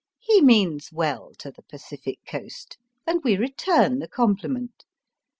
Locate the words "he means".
0.17-0.89